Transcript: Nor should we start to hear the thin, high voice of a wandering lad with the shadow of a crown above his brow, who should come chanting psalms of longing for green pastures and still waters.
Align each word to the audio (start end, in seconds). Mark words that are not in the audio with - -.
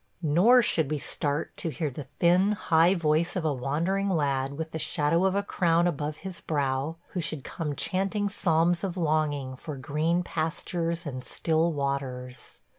Nor 0.39 0.63
should 0.63 0.89
we 0.89 0.97
start 0.97 1.55
to 1.57 1.69
hear 1.69 1.91
the 1.91 2.07
thin, 2.17 2.53
high 2.53 2.95
voice 2.95 3.35
of 3.35 3.45
a 3.45 3.53
wandering 3.53 4.09
lad 4.09 4.57
with 4.57 4.71
the 4.71 4.79
shadow 4.79 5.25
of 5.25 5.35
a 5.35 5.43
crown 5.43 5.85
above 5.85 6.17
his 6.25 6.39
brow, 6.39 6.95
who 7.09 7.21
should 7.21 7.43
come 7.43 7.75
chanting 7.75 8.27
psalms 8.27 8.83
of 8.83 8.97
longing 8.97 9.55
for 9.55 9.75
green 9.77 10.23
pastures 10.23 11.05
and 11.05 11.23
still 11.23 11.71
waters. 11.71 12.61